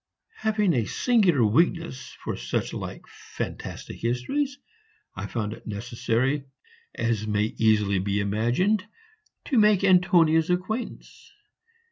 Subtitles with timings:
[0.37, 4.57] '"Having a singular weakness for such like fantastic histories,
[5.15, 6.45] I found it necessary,
[6.95, 8.87] as may easily be imagined,
[9.45, 11.31] to make Antonia's acquaintance.